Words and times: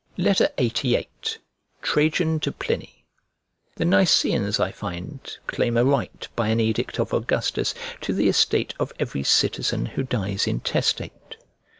LXXXVIII 0.17 1.07
TRAJAN 1.83 2.39
TO 2.39 2.51
PLINY 2.51 3.05
THE 3.75 3.85
Niceans 3.85 4.59
I 4.59 4.71
find, 4.71 5.37
claim 5.45 5.77
a 5.77 5.85
right, 5.85 6.27
by 6.35 6.47
an 6.47 6.59
edict 6.59 6.99
of 6.99 7.13
Augustus, 7.13 7.75
to 8.01 8.11
the 8.11 8.27
estate 8.27 8.73
of 8.79 8.93
every 8.97 9.21
citizen 9.21 9.85
who 9.85 10.01
dies 10.01 10.47
intestate. 10.47 11.37